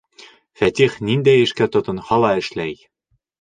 Фәтих 0.61 0.95
ниндәй 1.09 1.43
эшкә 1.43 1.67
тотонһа 1.77 2.19
ла 2.25 2.33
эшләй! 2.41 2.75